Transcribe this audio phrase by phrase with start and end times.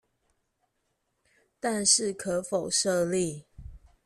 [1.59, 3.45] 但是可否設立